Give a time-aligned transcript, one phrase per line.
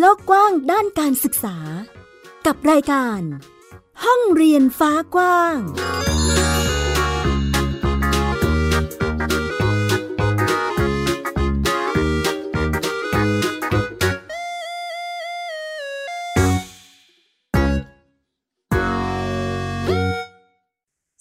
[0.00, 1.56] โลกกว้างด้านการศึกษา
[2.46, 3.20] กับรายการ
[4.04, 5.64] ห้องเรียนฟ้ากว้างส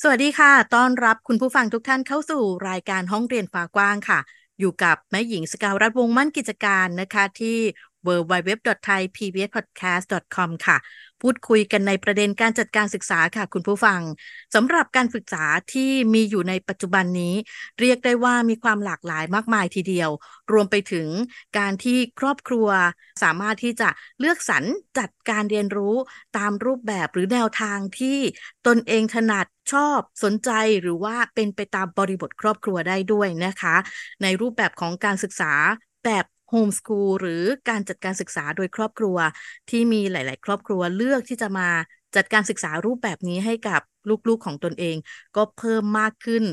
[0.09, 4.19] วัสดีค่ะ ต้อนรับคุณผู้ฟังทุกท่านเข้าสู่รายการห้องเรียนฟ้ากว้างค่ะ
[4.59, 7.57] อยู่กับแม่หญิงสกาวรัฐวงมั่นกิจการนะคะ ที่
[8.07, 10.77] www.thaipbspodcast.com ค่ะ
[11.21, 14.01] พูดคุยกันในประเด็นการจัดการศึกษาค่ะ คุณผู้ฟัง
[14.55, 17.35] สำหรับการศึกษาที่มีอยู่ในปัจจุบันนี้
[17.79, 20.09] เรียกได้ว่ามีความหลากหลายมากมายทีเดียว
[20.51, 21.07] รวมไปถึง
[21.57, 22.67] การที่ครอบครัว
[23.23, 24.63] สามารถที่จะเลือกสรร
[24.97, 25.95] จัดการเรียนรู้
[26.37, 28.17] ตามรูปแบบหรือแนวทางที่
[28.67, 30.49] ตนเองถนัดชอบสนใจ
[30.81, 33.75] หรือว่าเป็นไปตามบริบทครอบครัวได้ด้วยนะคะ
[34.21, 35.53] ในรูปแบบของการศึกษา
[36.05, 39.17] แบบ โฮมสคูลหรือการจัดการศึกษาโดยครอบครัว
[39.69, 41.67] ที่มีหลาย ๆ ครอบครัวเลือกที่จะมา
[42.15, 43.81] จัดการศึกษารูปแบบนี้ให้กับ
[44.27, 44.97] ลูก ๆ ของตนเอง
[45.35, 46.43] ก็เพิ่มมากขึ้น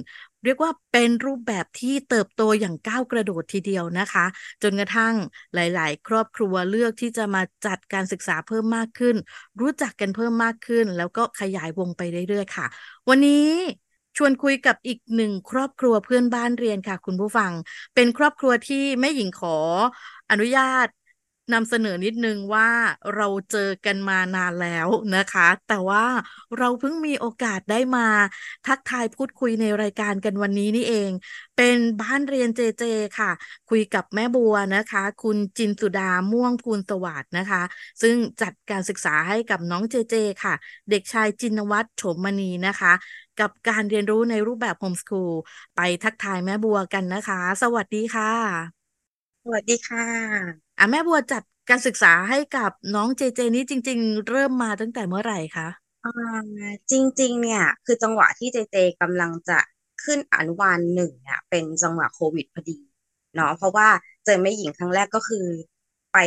[0.44, 4.24] เรียกว่าเป็นรูปแบบที่เติบโตอย่างก้าวกระโดดทีเดียวนะคะ
[4.62, 5.14] จนกระทั่ง
[5.54, 9.16] หลาย ๆ ครอบครัวเลือกที่จะมาจัดการศึกษาเพิ่มมากขึ้น
[9.60, 12.66] รู้จักกันเพิ่มมากขึ้น แล้วก็ขยายวงไปเรื่อย ๆ ค่ะ
[13.08, 13.46] วันนี้
[14.16, 17.52] ชวนคุยกับอีกหนึ่งครอบครัวเพื่อนบ้านเรียนค่ะ คุณผู้ฟัง
[17.94, 19.56] เป็นครอบครัวที่แม่หญิงขอ
[20.30, 20.88] อนุญาต
[21.52, 22.68] นำเสนอนิดนึงว่า
[23.14, 26.04] เราเจอกันมานานแล้วนะคะ แต่ว่า
[26.58, 28.08] เราเพิ่งมีโอกาสได้มา
[28.66, 31.10] ทักทายพูดคุยในรายการกันวันนี้นี่เอง
[31.56, 32.84] เป็นบ้านเรียนเจเจ
[33.18, 33.30] ค่ะ
[33.70, 37.62] คุยกับแม่บัวนะคะ คุณจินสุดาม่วงพูนสวัสดนะคะ
[38.02, 40.54] ซึ่งจัดการศึกษาให้กับน้องเจเจค่ะ
[40.90, 42.92] เด็กชายจินวัฒน์โฉมมณีนะคะ
[43.40, 45.32] กับการเรียนรู้ในรูปแบบโฮมสคูล
[45.77, 48.81] ไปทักทายแม่บัวกันนะคะ สวัสดีค่ะ
[49.42, 55.68] สวัสดีค่ะ อะแม่บัวจัดการศึกษาให้กับน้องเจเจนี้จริง ๆ เริ่มมาตั้งแต่เมื่อไหร่คะ
[56.05, 56.11] อ่า
[56.90, 59.58] จริง ๆ เนี่ย คือจังหวะที่เจเจกำลังจะ
[60.05, 62.78] ขึ้นอนุบาลหนึ่งเนี่ยเป็นจังหวะโควิดพอดี
[63.34, 63.89] เนาะเพราะว่า
[64.24, 65.46] เจอแม่หญิงครั้งแรกก็คือ
[66.12, 66.18] ไป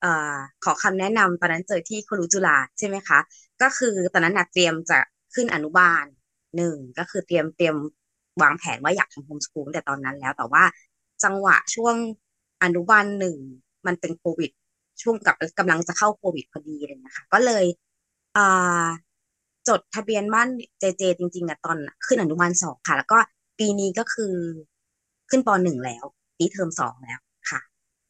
[0.00, 3.18] เอ่อขอคำแนะนำตอนนั้นเจอที่ครูจุฬาใช่ไหมคะ
[3.62, 4.98] ก็คือตอนนั้นน่ะเตรียมจะ
[5.34, 6.04] ขึ้นอนุบาล
[6.56, 7.76] หนึ่งก็คือเตรียมเตรียม
[8.42, 10.64] วางแผนว่าอยากทำโฮมสคูลแต่ตอนนั้นแล้วแต่ว่า
[11.24, 11.96] จังหวะช่วง
[12.62, 13.36] อนุบาลหนึ่ง
[13.86, 14.50] มันเป็นโควิด
[15.02, 17.64] ช่วงกับกำลังจะเข้าโควิดพอดีเลยนะคะ ก็เลย
[18.36, 18.86] อ่า
[19.68, 20.48] จดทะเบียนบ้าน
[20.78, 21.76] เจเจ จริงๆอะตอน
[22.06, 23.18] ขึ้นอนุบาลสองค่ะ แล้วก็
[23.58, 24.34] ปีนี้ก็คือ
[25.30, 26.04] ขึ้นปหนึ่งแล้ว
[26.38, 27.18] ปีเทอมสองแล้ว
[27.50, 27.60] ค่ะ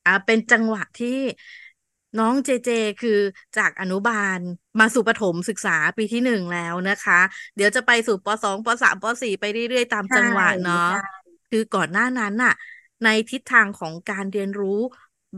[0.06, 1.18] อ่าเป็นจังหวะที่
[2.18, 2.68] น้องเจเจ
[3.02, 3.18] คือ
[3.56, 4.40] จากอนุบาล
[4.80, 7.20] มาสู่ประถมศึกษาปีที่หนึ่งแล้วนะคะ
[7.56, 10.98] เดี๋ยวจะไปสู่ปสองปสามปสี่ไปเรื่อยๆ ตามใช่จังหวะเนาะใช่
[11.50, 12.52] คือก่อนหน้านั้นน่ะ
[13.04, 14.80] ในทิศทางของการเรียนรู้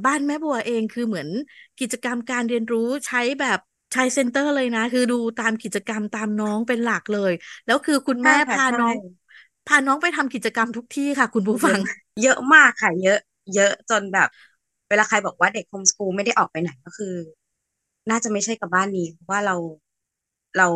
[0.05, 1.29] บ้านแม่บัวเองคือเหมือน
[1.81, 3.59] กิจกรรมการเรียนรู้ใช้แบบ
[3.93, 7.33] ใช้เซ็นเตอร์เลยนะ คือดูตามกิจกรรมตามน้องเป็นหลักเลย
[7.67, 8.95] แล้วคือคุณใช่แม่ค่ะพาใช่น้อง
[9.67, 11.79] พาน้องไปทำกิจกรรมทุกที่ค่ะ คุณผู้เยฟัอะง
[12.23, 13.19] เยอะมากค่ะ เยอะ
[13.55, 14.29] เยอะจนแบบ
[14.89, 17.15] เวลาใครบอกว่าเด็กโฮมสคูลไม่ได้ออกไปไหนก็คือ
[18.11, 19.57] น่าจะไม่ใช่กับบ้านนี้เพราะว่าเรา
[20.57, 20.69] เรา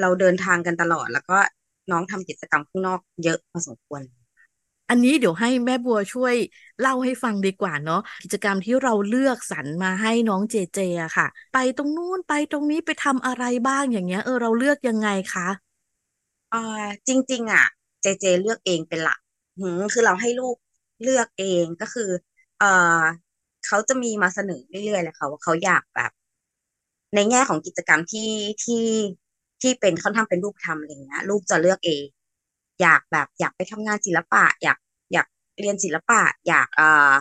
[0.00, 1.38] เราเดินทางกันตลอด แล้วก็
[1.90, 4.02] น้องทำกิจกรรมข้างนอกเยอะพอสมควร
[4.90, 6.34] อันนี้เดี๋ยวให้แม่บัวช่วย
[6.80, 15.48] เล่าให้ฟังดีกว่าเนาะกิจกรรมที่เราเลือกสรรมาให้น้องเจเจอะค่ะ ไปตรงนู้นไปตรงนี้ไปทำอะไรบ้างอย่างเงี้ย เออเราเลือกยังไงคะ
[16.52, 16.58] อ่า
[17.08, 17.64] จริง ๆ อะ
[18.02, 19.18] เจเจเลือกเองเป็นหลัก
[19.58, 20.56] หืมคือเราให้ลูก
[21.02, 22.10] เลือกเองก็คือ
[22.58, 22.66] เอ่อ
[23.66, 26.10] เขาจะมีมาเสนอเรื่อยๆเลยค่ะว่าเขาอยากแบบ
[27.14, 28.30] ในแง่ของกิจกรรมที่
[28.64, 28.84] ที่
[29.62, 32.04] ที่เป็นค่อนข้างเป็นรูปธรรมอะไรเงี้ยลูกจะเลือกเอง
[32.82, 34.78] อยากแบบอยากไปทำงานศิลปะ อยาก
[35.12, 35.26] อยาก
[35.60, 37.12] เรียนศิลปะ อยากเอ่อ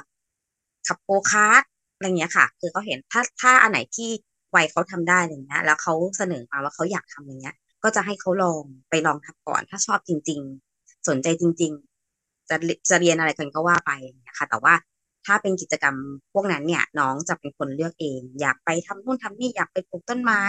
[0.87, 1.63] ขับโกคาร์ท
[1.95, 4.09] อะไรเงี้ยค่ะ คือเขาเห็นถ้าถ้าอันไหนที่
[4.55, 10.39] วัยเขาทำได้อะไรเงี้ยแล้วเขาเสนอมาว่าเขาอยากทำอย่างเงี้ย ก็จะให้เขาลองไปลองทำก่อน ถ้าชอบจริง
[10.73, 11.71] ๆ สนใจจริง
[12.11, 12.55] ๆ จะ
[12.89, 14.73] จะเรียนอะไรกันก็ว่าไปอย่างเงี้ยค่ะ แต่ว่า
[15.25, 15.95] ถ้าเป็นกิจกรรม
[16.33, 20.43] พวกนั้นเนี่ย น้องจะเป็นคนเลือกเอง อยากไปทำนู่นทำนี่อยากไปปลูกต้นไม้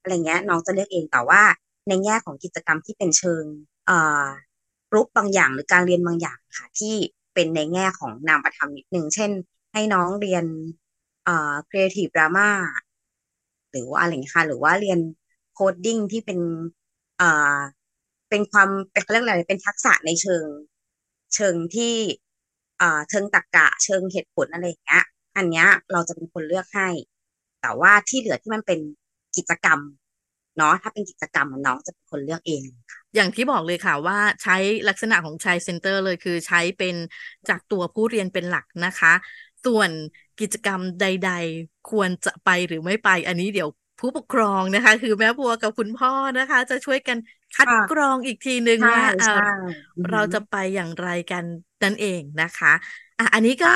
[0.00, 1.42] อะไรเงี้ย น้องจะเลือกเองแต่ว่า
[1.88, 3.44] ในแง่ของกิจกรรมที่เป็นเชิง
[4.94, 6.94] รูปบางอย่างหรือการเรียนบางอย่างค่ะที่
[7.34, 9.30] เป็นในแง่ของนามธรรมนิดนึงเช่น
[9.72, 10.44] ให้น้องเรียน
[11.24, 12.48] เอ่อ creative drama
[13.70, 14.98] หรือว่าอะไรเงี้ยค่ะหรือว่าเรียน
[15.52, 16.38] โคดดิ้งที่เป็น
[17.16, 17.58] เอ่อ
[18.30, 20.44] เป็นความเป็นเขาเรียกอะไรเป็นทักษะในเชิง
[21.34, 21.94] เชิงที่
[22.78, 25.02] เอ่อเชิงตรรกะ เชิงเหตุผลอะไรอย่างเงี้ย
[25.36, 26.88] อันเนี้ยเราจะเป็นคนเลือกให้
[27.60, 28.80] แต่ว่าที่เหลือที่มันเป็น
[29.36, 29.80] กิจกรรม
[30.56, 32.62] เนาะถ้าเป็นกิจกรรมน้องจะเป็นคนเลือกเอง
[32.92, 34.56] ค่ะ อย่างที่บอกเลยค่ะว่าใช้
[34.88, 36.94] ลักษณะของชายเซ็นเตอร์เลยคือใช้เป็น
[37.48, 39.12] จากตัวผู้เรียนเป็นหลักนะคะ
[39.64, 39.90] ส่วน
[40.40, 43.68] กิจกรรมใด ๆ ควรจะไปหรือไม่ไป อันนี้เดี๋ยว
[44.00, 47.18] ผู้ปกครองนะคะ คือแม่บัวกับคุณพ่อนะคะ จะช่วยกัน
[47.56, 49.02] คัดกรองอีกทีหนึ่งว่า
[50.10, 51.44] เราจะไปอย่างไรกัน
[51.82, 52.72] นั่นเองนะคะ
[53.18, 53.74] อะอันนี้ก็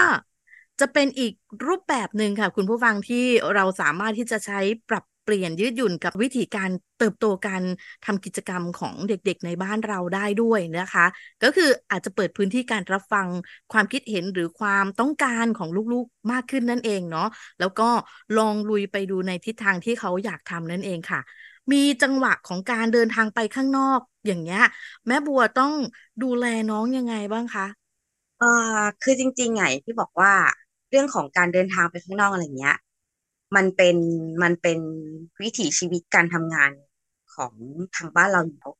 [0.81, 1.33] จะเป็นอีก
[1.67, 7.63] รูปแบบหนึ่งค่ะ คุณผู้ฟังที่เราสามารถที่จะใช้ปรับเปลี่ยนยืดหยุ่นกับวิธีการเติบโตการ
[8.05, 11.07] ทำกิจกรรมของเด็กๆในบ้านเราได้ด้วยนะคะ
[11.43, 13.29] ก็คืออาจจะเปิดพื้นที่การรับฟัง
[13.73, 17.29] ความคิดเห็นหรือความต้องการของลูกๆมากขึ้นนั่นเองเนาะ
[17.61, 17.89] แล้วก็
[18.39, 21.21] ลองลุยไปดูในทิศทางที่เขาอยากทำนั่นเองค่ะ
[21.73, 24.63] มีจังหวะของการเดินทางไปข้างนอกอย่างเงี้ย
[25.07, 25.73] แม่บัวต้อง
[26.23, 27.67] ดูแลน้องยังไงบ้างคะ
[28.39, 28.47] เอ่อ
[29.03, 30.33] คือจริงๆไงที่บอกว่า
[30.91, 32.75] เรื่องของการเดินทางไปข้างนอกอะไรเงี้ย
[33.57, 33.97] มันเป็น
[34.43, 34.79] มันเป็น
[35.43, 36.73] วิถีชีวิตการทำงาน
[37.35, 37.55] ของ
[37.97, 38.73] ทางบ้านเราอยู่แล้ว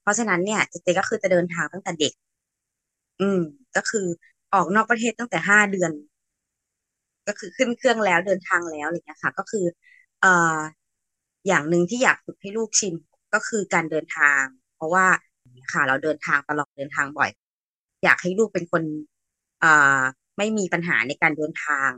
[0.00, 2.12] เพราะฉะนั้นเนี่ยเจเจก็คือจะเดินทางตั้งแต่เด็ก
[3.20, 3.38] อืม
[3.74, 4.06] ก็คือ
[4.52, 5.92] ออกนอกประเทศตั้งแต่ห้าเดือน
[7.26, 9.64] ก็คือขึ้นเครื่องแล้วเดินทางแล้วอะไรเงี้ยค่ะ ก็คือ
[10.20, 10.58] เอ่อ
[11.46, 12.94] อย่างหนึ่งที่อยากฝึกให้ลูกชิน
[13.34, 14.42] ก็คือการเดินทาง
[14.74, 15.06] เพราะว่า
[15.72, 17.30] ค่ะ เราเดินทางตลอดเดินทางบ่อย
[18.04, 18.82] อยากให้ลูกเป็นคน
[19.60, 20.00] เอ่า
[20.38, 21.90] ไม่มีปัญหาในการเดินทาง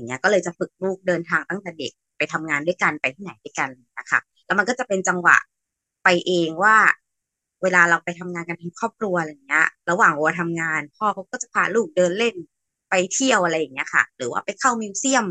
[0.00, 5.36] อย่างเงี้ยก็เลยจะฝึกลูกเดินทางตั้งแต่เด็กไปทำงานด้วยกันไปที่ไหนด้วยกันนะคะแล้วมันก็จะเป็นจังหวะ
[6.04, 6.76] ไปเองว่า
[7.62, 12.34] เวลาเราไปทำงานกันทั้งครอบครัวอะไรเงี้ย ระหว่างวัวทำงานพ่อเขาก็จะพาลูกเดินเล่น
[12.90, 15.26] ไปเที่ยวอะไรอย่างเงี้ยค่ะ หรือว่าไปเข้ามิวเซียม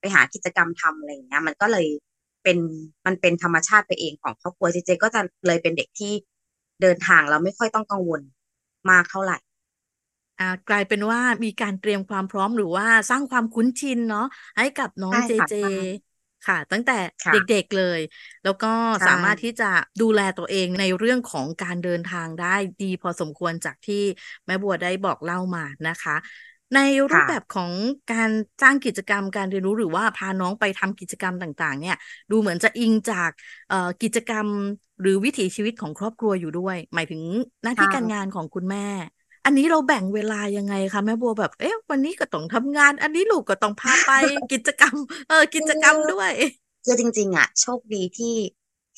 [0.00, 1.86] ไปหากิจกรรมทำอะไรอย่างเงี้ย มันก็เลย
[2.42, 2.58] เป็น
[3.06, 6.12] มันเป็นธรรมชาติไปเองของครอบครัวเจเจ ก็จะเลยเป็นเด็กที่
[6.82, 8.20] เดินทางเราไม่ค่อยต้องกังวล
[8.90, 9.38] มากเท่าไหร่
[10.68, 14.26] กลายเป็นว่ามีการเตรียมความพร้อมหรือว่าสร้างความคุ้นชินเนาะ
[14.56, 15.52] ให้กับน้องเจเจ
[16.46, 16.98] ค่ะ ตั้งแต่
[17.30, 18.00] เด็กๆเลย
[18.44, 18.72] แล้วก็
[19.06, 19.70] สามารถที่จะ
[20.02, 24.02] ดูแลตัวเองในเรื่องของการเดินทางได้ดีพอสมควรจากที่
[24.46, 26.16] แม่บัวได้บอกเล่ามานะคะ
[26.74, 26.80] ใน
[27.12, 27.72] รูปแบบของ
[28.12, 28.30] การ
[28.62, 31.96] สร้างกิจกรรมการเรียนรู้หรือว่าพาน้องไปทำกิจกรรมต่าง ๆ เนี่ย
[32.30, 33.30] ดูเหมือนจะอิงจาก
[34.02, 34.46] กิจกรรม
[35.00, 37.22] หรือวิถีชีวิตของครอบครัวอยู่ด้วย หมายถึง
[37.62, 38.86] หน้าที่การงานของคุณแม่
[39.48, 44.12] อันนี้เราแบ่งเวลายังไงคะแม่บัวแบบ เอ๊ะ วันนี้ก็ต้องทำงาน อันนี้ลูกก็ต้องพาไป
[44.52, 44.96] กิจกรรม
[45.28, 46.32] เออ กิจกรรมด้วย
[46.84, 48.36] คือจริง ๆ อะ โชคดีที่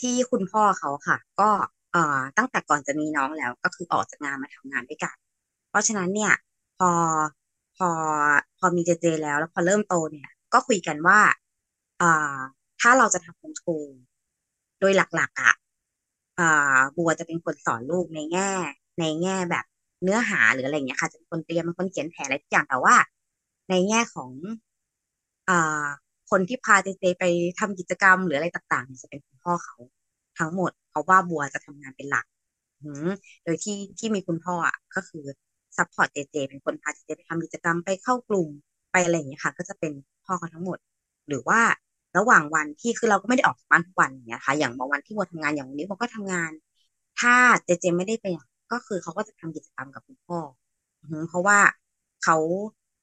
[0.00, 1.50] ที่คุณพ่อเขาค่ะ ก็
[1.93, 5.14] เอ่อตั้งแต่ก่อนจะมีน้องแล้วก็คือออกจากงานมาทำงานด้วยกัน
[5.70, 6.32] เพราะฉะนั้นเนี่ย
[6.79, 6.91] พอ
[7.76, 7.88] พอ
[8.58, 11.20] พอมีเจเจแล้วแล้วพอเริ่มโตเนี่ย ก็คุยกันว่า
[12.03, 12.38] อ่า
[12.81, 13.88] ถ้าเราจะทำโฮมสคูล
[14.81, 15.55] โดยหลัก ๆ อะ
[16.38, 18.50] อ่าบัวจะเป็นคนสอนลูกในแง่
[19.00, 19.64] ในแง่แบบ
[20.02, 22.97] เนื้อหาหรืออะไรเงี้ยค่ะจะเป็นคนเตรียมเป็นคนเขียนแผนอะไรทุกอย่างแต่ว่า
[23.69, 24.31] ในแง่ของ
[25.49, 25.87] อ่า
[26.31, 27.25] คนที่พาเจเจไป
[27.58, 29.76] ทำกิจกรรมหรืออะไรต่างๆจะเป็นคุณพ่อเขา
[30.38, 32.25] ทั้งหมด เพราะว่าบัวจะทำงานเป็นหลัก
[33.44, 35.25] โดยที่ที่มีคุณพ่ออะก็คือ
[35.77, 38.49] support เจเจเป็นคนพาเจเจไปทำกิจกรรมไปเข้ากลุ่ม
[38.93, 39.93] ไปอะไรอย่างเงี้ยค่ะ ก็จะเป็น
[40.25, 40.79] พ่อเขาทั้งหมด
[41.29, 41.61] หรือว่า
[42.17, 46.50] ระหว่างวันที่คือเราก็ไม่ได้ออกจากบ้านทุกวันอย่างเงี้ยค่ะ อย่างบางวันที่บัวทำงานอย่างวันนี้บัวก็ทำงาน
[47.20, 48.26] ถ้าเจเจไม่ได้ไป
[48.72, 50.38] ก็คือเขาก็จะทำกิจกรรมกับคุณพ่อ
[51.28, 51.58] เพราะว่า
[52.25, 52.37] เขา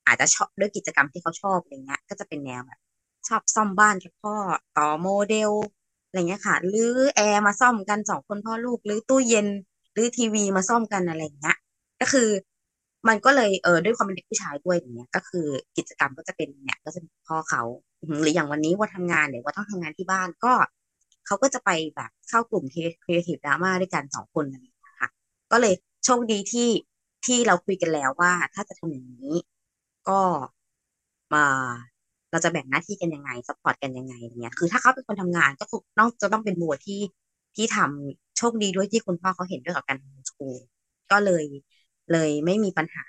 [0.07, 2.79] อาจจะชอบด้วยกิจกรรมที่เขาชอบอะไรเงี้ย ก็จะเป็นแนวแบบ
[3.27, 4.35] ชอบซ่อมบ้านกับพ่อ
[4.77, 5.51] ต่อโมเดล
[6.07, 9.47] อะไรเงี้ยค่ะหรือแอร์มาซ่อมกันสองคนพ่อลูกหรือตู้เย็น
[9.93, 11.57] หรือทีวีมาซ่อมกันอะไรเงี้ย
[12.01, 12.29] ก็คือ
[13.07, 15.45] มันก็เลยเออด้วยความเป็นเด็กผู้ชายด้วยอย่างเงี้ยก็คือ
[15.77, 17.61] กิจกรรมก็จะเป็นเนี่ยก็จะเป็นพ่อเขา
[18.21, 20.53] หรืออย่างวันนี้ว่าทำงานเนี่ยว่าต้องทำงานที่บ้านก็
[21.25, 22.63] เขาก็จะไปแบบเข้ากลุ่ม
[23.03, 24.65] Creative Drama ด้วยกันสองคนอะไร
[25.51, 25.73] ก็เลย
[26.05, 26.69] โชคดีที่
[27.25, 29.33] ที่เราคุยกันแล้วว่า ถ้าจะทำอย่างนี้
[30.09, 30.19] ก็
[31.33, 31.45] มา
[32.31, 35.65] เราจะแบ่งหน้าที่กันยังไง support กันยังไงเนี่ยคือถ้าเขาเป็นคนทำงานก็
[35.97, 37.01] ต้องจะต้องเป็นบัวที่
[37.55, 40.61] ที่ทำโชคดีด้วยที่คุณพ่อเขาเห็นด้วยกับการทำสกูล
[41.11, 41.45] ก็เลย
[42.11, 43.05] เลยไม่มีปัญหา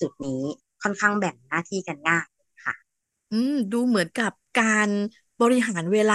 [0.00, 0.42] จุดนี้
[0.82, 2.26] ค่อนข้างแบ่งหน้าที่กันง่าย
[2.64, 2.74] ค่ะ
[3.32, 4.90] อืม ดูเหมือนกับการ
[5.40, 6.14] บริหารเวลา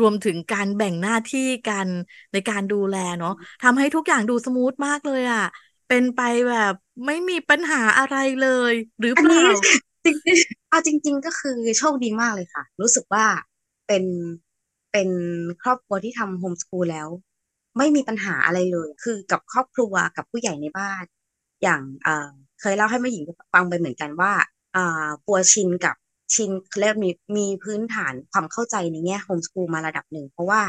[0.00, 1.86] รวมถึงการแบ่งหน้าที่กัน
[2.32, 5.44] ในการดูแลเนาะทำให้ทุกอย่างดู smooth มากเลยอะค่ะ
[5.88, 6.74] เป็นไปแบบ
[7.06, 9.44] ไม่มีปัญหาอะไรเลย หรือเปล่า
[10.04, 10.16] จริง
[10.70, 13.26] เอาจริง ๆ ก็คือโชคดีมากเลยค่ะ รู้สึกว่า
[13.86, 14.04] เป็น
[14.92, 15.08] เป็น
[15.62, 17.08] ครอบครัวที่ทำโฮมสกูลแล้ว
[17.78, 21.04] ไม่มีปัญหาอะไรเลย คือกับครอบครัวกับผู้ใหญ่ในบ้าน
[21.62, 24.32] อย่างเเคยเล่าให้แม่หญิงฟังไปเหมือนกันว่า
[24.76, 25.96] อ่าปัวชินกับ
[26.34, 30.62] ชินเรียกมีมีพื้นฐานความเข้าใจในแง่โฮมสกูลมาระดับหนึ่ง เพราะว่า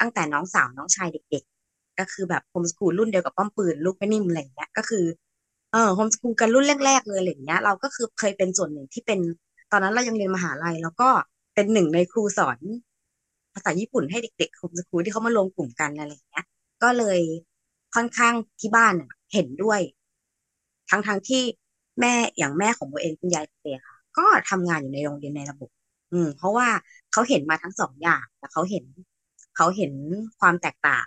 [0.00, 5.04] ตั้งแต่น้องสาวน้องชายเด็ก ๆ ก็คือแบบโฮมสกูลรุ่นเดียวกับป้อมปืนลูกไม่นิ่มอะไรเงี้ยก็คือ
[5.72, 9.20] เออโฮมสกูลกันรุ่นแรกๆเลยอะไรเงี้ยเราก็คือเคยเป็นส่วนหนึ่งที่เป็น
[9.70, 11.08] ตอนนั้นเรายังเรียนมหาลัย แล้วก็
[11.54, 12.58] เป็นหนึ่งในครูสอน
[13.54, 16.46] ภาษาญี่ปุ่นให้เด็กๆโฮมสกูลที่เขามารวมกลุ่มกันอะไรเงี้ย
[16.82, 17.20] ก็เลย
[17.94, 18.94] ค่อนข้างที่บ้าน
[19.32, 19.80] เห็นด้วย
[20.90, 21.42] ทั้งๆที่
[22.00, 25.70] แม่อย่างแม่ของโบเองคุณยายเตค่ะ ก็ทำงานอยู่ในโรงเรียนในระบบ
[26.12, 26.68] อืม เพราะว่า
[27.12, 28.84] เขาเห็นมาทั้งสองอย่างแต่เขาเห็น
[29.56, 29.92] เขาเห็น
[30.40, 31.06] ความแตกต่าง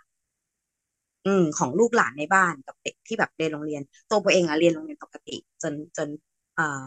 [1.26, 6.10] อืม ของลูกหลานในบ้านกับเด็กที่แบบเรียนโรงเรียน ตัวตัวเองอะเรียนโรงเรียนปกติ จนจน
[6.56, 6.86] เอ่อ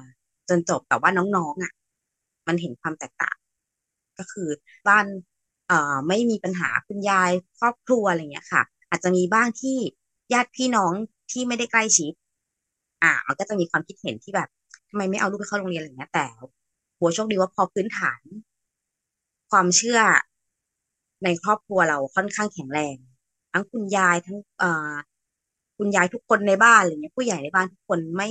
[0.49, 1.73] จนจบแต่ว่าน้องๆอะ
[2.49, 3.37] มันเห็นความแตกต่าง
[4.19, 4.49] ก็คือ
[4.89, 5.07] บ้าน
[5.69, 9.77] เอ่อไม่มีปัญหาคุณยายครอบครัวอะไรเงี้ยค่ะ อาจจะมีบ้างที่
[10.33, 10.93] ญาติพี่น้อง
[11.31, 12.12] ที่ไม่ได้ใกล้ชิด
[13.03, 14.49] อ่า มันก็จะมีความคิดเห็นที่แบบ
[14.90, 16.25] ทำไมไม่เอาลูกไปเข้าโรงเรียนอะไรเงี้ย แต่
[16.99, 18.23] หัวโชคดีว่าพอพื้นฐาน
[19.50, 20.00] ความเชื่อ
[21.25, 22.97] ในครอบครัวเราค่อนข้างแข็งแรง
[23.52, 24.92] ทั้งคุณยายทั้งเอ่อ
[25.76, 28.28] คุณยายทุกคนในบ้านอะไรเงี้ยผู้ใหญ่ในบ้านทุกคนไม่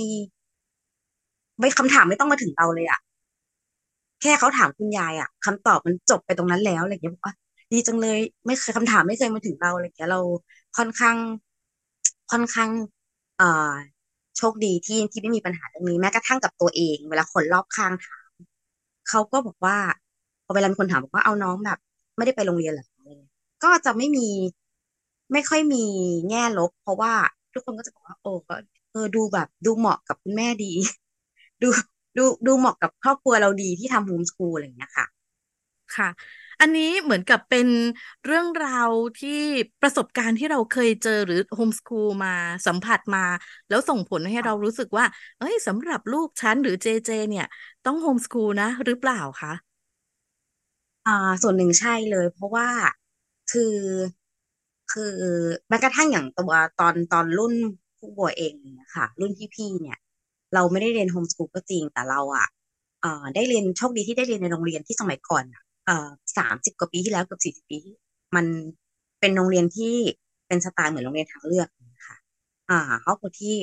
[1.60, 2.98] ไม่คำถามไม่ต้องมาถึงเราเลยอะ
[4.20, 7.34] แค่เขาถามคุณยายอะคำตอบมันจบไปตรงนั้นแล้วอะไรเงี้ยบอกว่า
[7.72, 10.20] ดีจังเลย ไม่เคยคำถามไม่เคยมาถึงเราอะไรเงี้ยเรา
[10.76, 11.16] ค่อนข้าง
[12.30, 12.70] ค่อนข้าง
[13.36, 13.44] เอ่อ
[14.38, 18.30] โชคดีที่ที่ไม่มีปัญหาเรื่องนี้แม้กระทั่งกับตัวเอง เวลาคนรอบข้างถาม
[19.08, 19.78] เขาก็บอกว่า
[20.44, 21.78] พอเวลามีคนถามบอกว่าเอาน้องแบบ
[22.16, 23.32] ไม่ได้ไปโรงเรียนหรออะไรเงี้ย
[23.64, 24.28] ก็จะไม่มี
[25.32, 25.84] ไม่ค่อยมี
[26.28, 27.12] แง่ลบ เพราะว่า
[27.52, 28.54] ทุกคนก็จะบอกว่า โอ้ก็
[28.90, 30.72] เออดูแบบดูเหมาะกับคุณแม่ดี
[31.62, 31.68] ดู
[32.16, 35.06] ดูดูเหมาะกับครอบครัวเราดีที่ทำโฮมสคูลอะไรอย่างเงี้ยค่ะ
[35.96, 36.08] ค่ะ
[36.60, 37.68] อันนี้เหมือนกับเป็น
[38.24, 39.30] เรื่องราวที่
[39.80, 42.30] ประสบการณ์ที่เราเคยเจอหรือ homeschool มา
[42.66, 43.20] สัมผัสมา
[43.68, 45.04] แล้วส่งผลให้เรารู้สึกว่า
[45.38, 47.44] เอ้ยสำหรับลูกฉันหรือเจเจ เนี่ย
[47.84, 49.52] ต้อง homeschool นะ หรือเปล่าคะ
[51.06, 51.12] อ่า
[51.42, 52.68] ส่วนหนึ่งใช่เลย เพราะว่า
[53.48, 53.74] คือ
[54.92, 55.14] คือ
[55.68, 57.54] แม้กระทั่งอย่างตัวตอนตอนรุ่น
[57.98, 59.98] ผู้บัวเองเนี่ยค่ะรุ่นพี่ๆเนี่ย
[60.54, 62.46] เราไม่ได้เรียน homeschool ก็จริงแต่เราอะ
[63.00, 65.69] เอ่อได้เรียนโชคดีที่ได้เรียนในโรงเรียนที่สมัยก่อนอะเอ่อ
[66.38, 67.94] สามสิบกว่าปีที่แล้วเกือบสี่สิบปีที่
[68.36, 68.46] มัน
[69.20, 69.94] เป็นโรงเรียนที่
[70.48, 72.16] เป็นสไตล์เหมือนโรงเรียนทางเลือกนะคะ
[72.70, 73.56] อ่าครอบครัวที่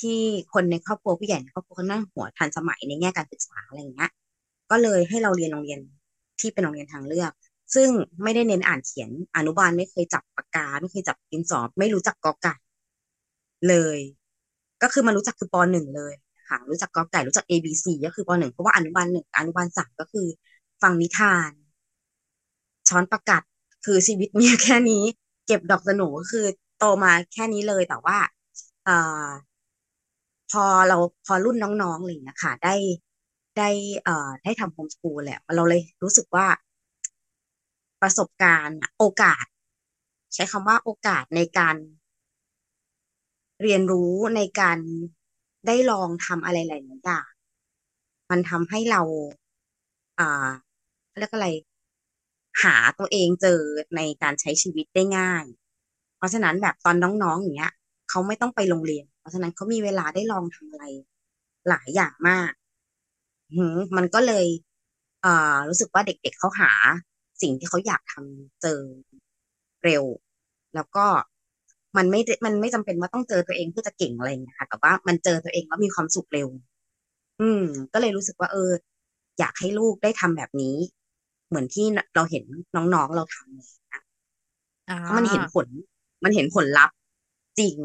[0.00, 0.18] ที่
[0.52, 4.10] คนในครอบครัวผู้ใหญ่ในครอบครัวเขานั่งหัวทันสมัยในแง่การศึกษาอะไรอย่างเงี้ย
[4.70, 5.80] ก็เลยให้เราเรียนโรงเรียน
[6.40, 7.32] ที่เป็นโรงเรียนทางเลือก
[7.74, 7.88] ซึ่ง
[8.22, 12.54] ไม่ได้เน้นอ่านเขียนอนุบาลไม่เคยจับปากกา ไม่เคยจับดินสอไม่รู้จักกอไก่
[13.68, 13.98] เลย
[14.82, 16.14] ก็คือมารู้จักคือปหนึ่งเลย
[16.48, 20.26] ค่ะรู้จักกอไก่รู้จัก A B C ก็คือปหนึ่งเพราะว่าอนุบาลหนึ่งอนุบาลสามก็คือ
[20.82, 21.50] ฟังนิทาน
[22.88, 23.42] ช้อนประกัด
[23.84, 25.02] คือชีวิตมีแค่นี้
[25.46, 26.46] เก็บดอกสนูก็คือ
[26.78, 28.18] โตมาแค่นี้เลยแต่ว่า
[28.84, 29.28] เอ่อ
[30.50, 32.74] พอเราพอรุ่นน้องๆอะไรอย่างเงี้ยค่ะ ได้
[33.58, 33.68] ได้
[34.04, 36.46] เอ่อได้ทำโฮมสคูลแหล้วเราเลยรู้สึกว่า
[38.02, 39.44] ประสบการณ์โอกาส
[40.34, 41.76] ใช้คำว่าโอกาสในการ
[43.62, 44.78] เรียนรู้ในการ
[45.66, 47.28] ได้ลองทำอะไรหลายๆอย่าง
[48.30, 49.00] มันทำให้เรา
[50.18, 50.24] อ่า
[51.18, 51.46] เรียกอะไร
[52.62, 53.60] หาตัวเองเจอ
[53.96, 55.44] ในการใช้ชีวิตได้ง่าย
[56.16, 57.72] เพราะฉะนั้นแบบตอนน้องๆอย่างเงี้ย
[58.10, 60.84] เขาไม่ต้องไปโรงเรียน เพราะฉะนั้นเขามีเวลาได้ลองทำอะไร
[61.68, 62.50] หลายอย่างมาก
[63.54, 64.46] หืมันก็เลย
[65.24, 66.70] อ่ารู้สึกว่าเด็กๆเขาหา
[67.42, 68.80] สิ่งที่เขาอยากทำเจอ
[69.84, 70.04] เร็ว
[70.74, 71.06] แล้วก็
[71.96, 76.48] มันไม่ มันไม่จำเป็นว่าต้องเจอตัวเองเพื่อจะเก่งอะไรอย่างเงี้ยค่ะ แต่ว่ามันเจอตัวเองแล้วมีความสุขเร็ว
[77.40, 78.72] อืม ก็เลยรู้สึกว่า เออ
[79.38, 80.76] อยากให้ลูกได้ทำแบบนี้
[81.48, 84.00] เหมือนที่เราเห็นน้องๆเราทำเลยนะ
[84.88, 85.68] อ่าเพราะมันเห็นผล
[86.24, 86.96] มันเห็นผลลัพธ์
[87.58, 87.76] จริง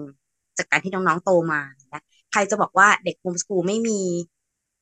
[0.57, 1.61] จากการที่น้องๆโตมา
[1.93, 2.01] นะ
[2.31, 3.99] ใครจะบอกว่าเด็กโฮมสกูลไม่มี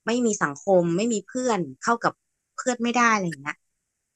[0.06, 2.14] ไม่มีสังคม ไม่มีเพื่อนเข้ากับ
[2.58, 3.58] เพื่อนไม่ได้อะไรอย่างเงี้ย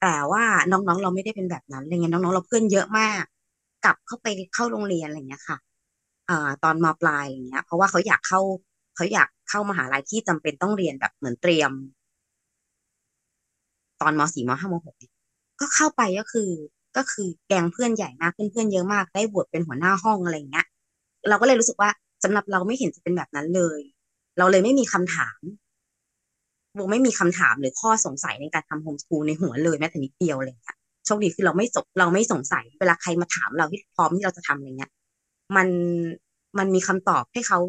[0.02, 3.24] แต่ว่าน้องๆ เราไม่ได้เป็นแบบนั้นอะไรเงี้ยน้องๆ เราเพื่อนเยอะมาก
[3.84, 5.58] กลับเข้าไปเข้าโรงเรียนอะไรเงี้ยค่ะ
[6.30, 8.40] อ่าตอนมปลายอะไรเงี้ย เพราะว่าเขาอยากเข้า
[8.96, 11.72] เขาอยากเข้ามหาลัยที่จำเป็นต้องเรียนแบบเหมือนเตรียม
[14.02, 14.96] ตอนมสี่มห้ามหก
[15.60, 16.50] ก็เข้าไปก็คือ
[16.98, 20.66] ก็คือแกงเพื่อนใหญ่มากเพื่อนเพื่อนเยอะมาก ได้บวชเป็นหัวหน้าห้องอะไรเงี้ย
[21.30, 21.90] เราก็เลยรู้สึกว่า
[22.24, 23.80] สำหรับเราไม่เห็นจะเป็นแบบนั้นเลย
[24.38, 25.40] เราเลยไม่มีคำถาม
[26.76, 34.92] โบไม่มีคำถามหรือข้อสงสัยในการทำโฮมสกูลในหัวเลยแม้แต่นิดเดียวอะไรเงี้ยโชคดีคือเราไม่สเราไม่สงสัย เวลาใครมาถามเราที่พร้อมที่เราจะทำอะไรเงี้ย
[35.56, 35.68] มัน
[36.58, 37.60] มันมีคำตอบให้เขา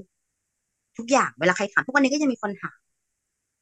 [0.98, 2.78] ทุกอย่างเวลาใครถามทุกวันนี้ก็ยังมีคนถาม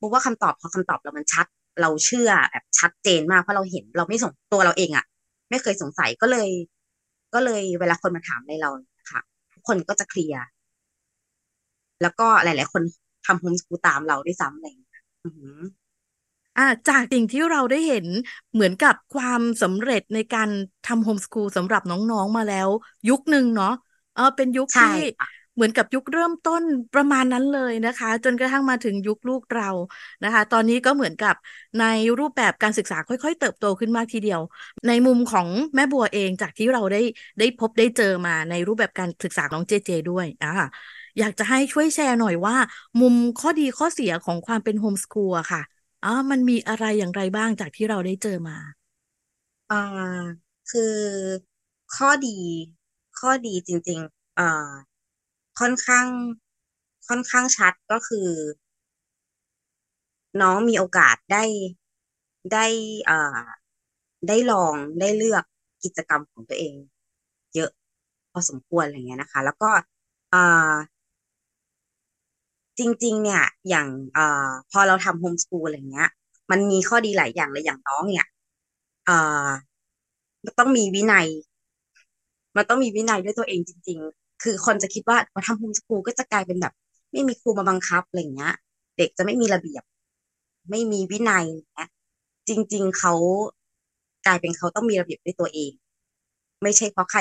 [0.01, 1.47] บอกว่าคำตอบพอคำตอบเรามันชัด
[1.81, 5.05] เราเชื่อแบบชัดเจนมากเพราะเราเห็นเราไม่สงตัวเราเองอะ
[5.51, 6.49] ไม่เคยสงสัยก็เลย
[7.35, 8.71] ก็เลยเวลาคนมาถามในเรา
[9.11, 9.21] ค่ะ
[9.53, 10.43] ทุกคนก็จะเคลียร์
[12.03, 12.83] แล้วก็หลาย ๆ คน
[13.27, 15.59] ทำโฮมสกูลตามเราด้วยซ้ำอะไรอย่างเงี้ยอือหือ
[16.57, 18.07] อ่าจากสิ่งที่เราได้เห็น
[18.53, 20.49] เหมือนกับความสำเร็จในการ
[20.85, 22.69] ทำโฮมสคูลสำหรับน้อง ๆ มาแล้ว
[23.09, 23.69] ยุคหนึ่งเนาะ
[24.15, 26.63] เออเป็นยุคใช่ที่ค่ะ เหมือนกับยุคเริ่มต้น
[26.95, 29.71] ประมาณนั้นเลยนะคะ จนกระทั่งมาถึงยุคลูกเรา
[30.25, 31.35] นะคะ ตอนนี้ก็เหมือนกับ
[31.81, 31.85] ใน
[32.19, 34.41] รูปแบบการศึกษาค่อย ๆ เติบโตขึ้นมากทีเดียว
[34.87, 37.01] ในมุมของแม่บัวเองจากที่เราได้
[37.39, 40.49] ได้พบได้เจอมาในรูปแบบการศึกษาน้องเจเจด้วยอ่า
[41.19, 42.57] อยากจะให้ช่วยแชร์หน่อยว่า
[43.01, 45.63] มุมข้อดีข้อเสียของความเป็นโฮมสคูลค่ะ
[46.05, 48.57] อ๋อมันมีอะไรอย่างไรบ้างจากที่เราได้เจอมา
[49.69, 49.77] อ่า
[50.67, 50.81] คือ
[51.95, 52.39] ข้อดี
[53.19, 54.45] ข้อดีจริง ๆอ่า
[55.59, 56.07] ค่อนข้าง
[57.09, 58.29] ค่อนข้างชัดก็คือ
[60.41, 61.45] น้องมีโอกาสได้
[62.53, 62.65] ได้
[63.09, 63.39] อ่า
[64.29, 65.45] ได้ลองได้เลือก
[65.85, 66.75] กิจกรรมของตัวเอง
[67.55, 67.71] เยอะ
[68.33, 69.71] พอสมควรอะไรเงี้ยนะคะ แล้วก็
[70.33, 70.75] อ่า
[72.79, 76.09] จริง ๆ เนี่ย อย่างอ่าพอเราทำโฮมสกูลอะไรเงี้ย
[76.51, 78.27] มันมีข้อดีหลายอย่างเลยอย่างน้องเนี่ย
[79.09, 79.49] อ่า
[80.45, 81.27] มันต้องมีวินัย
[82.57, 86.73] มันต้องมีวินัยด้วยตัวเองจริง ๆ คือคนจะคิดว่าพอทำโฮมสกูลก็จะกลายเป็นแบบ
[87.13, 88.55] ไม่มีครูมาบังคับอะไรเงี้ย
[88.97, 89.83] เด็กจะไม่มีระเบียบ
[90.71, 91.47] ไม่มีวินัย
[91.79, 91.87] นะ
[92.49, 93.13] จริง ๆเขา
[94.27, 95.73] กลายเป็นเขาต้องมีระเบียบด้วยตัวเอง
[96.63, 97.21] ไม่ใช่เพราะใคร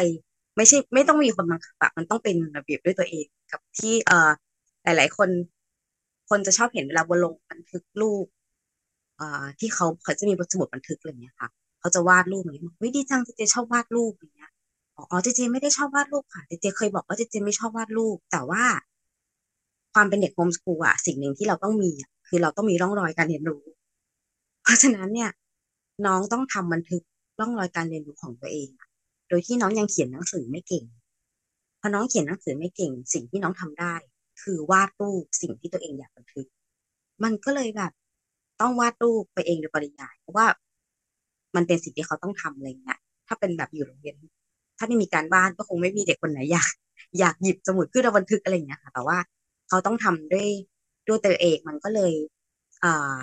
[0.58, 4.30] ไม่ใช่ ไม่ต้องมีคนบังคับอะมันต้องเป็นระเบียบด้วยตัวเอง กับที่เอ่อ
[4.84, 5.30] หลาย ๆ คน
[6.30, 8.26] คนจะชอบเห็นเวลาบนลงบันทึกรูป
[9.18, 11.50] เอ่อที่เขาเขาจะมีสมุดบันทึกอะไรเงี้ยค่ะ
[11.80, 14.52] เขาจะวาดรูปอย่างเงี้ยวิดีจังจเจชอบวาดรูปอย่างเงี้ย
[15.10, 18.64] อ๋อเจเจไม่ได้ชอบวาดรูปค่ะเจเจเคยบอกว่าเจเจไม่ชอบวาดรูป แต่ว่า
[19.94, 21.92] ความเป็นเด็กโฮมสกูลอะสิ่งหนึ่งที่เราต้องมี
[22.28, 23.64] คือเราต้องมีร่องรอยการเรียนรู้
[24.64, 25.30] เพราะฉะนั้นเนี่ย
[26.06, 27.04] น้องต้องทำบันทึก
[27.40, 28.70] ร่องรอยการเรียนรู้ของตัวเอง
[29.30, 30.86] โดยที่น้องยังเขียนหนังสือไม่เก่ง
[31.80, 33.94] พอน้องเขียนหนังสือไม่เก่ง สิ่งที่น้องทำได้
[34.42, 36.48] คือวาดรูปสิ่งที่ตัวเองอยากบันทึก
[37.24, 37.92] มันก็เลยแบบ
[38.62, 40.48] ต้องวาดรูปไปเองโดยปริยายเพราะว่า
[41.56, 44.16] มันเป็นสิ่งที่เขาต้องทำอะไรเงี้ยถ้าเป็นแบบอยู่โรงเรียน
[44.80, 46.72] ถ้าไม่มีการบ้านก็คงไม่มีเด็กคนไหนอยาก
[47.20, 49.18] อยากหยิบสมุดขึ้นมาบันทึกอะไรเงี้ยค่ะแต่ว่า
[49.68, 50.48] เขาต้องทำด้วย
[51.08, 52.14] ด้วยตัวเองมันก็เลย
[52.84, 53.18] อ่า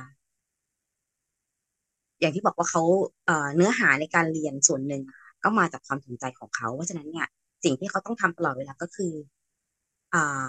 [2.20, 2.82] อย่างที่บอกว่าเขา
[3.26, 5.02] เอ่อเนื้อหาในการเรียนส่วนหนึ่ง
[5.44, 7.26] ก็มาจากความสนใจของเขา เพราะฉะนั้นเนี่ย
[7.64, 9.12] สิ่งที่เขาต้องทำตลอดเวลาก็คือ
[10.12, 10.46] อ่า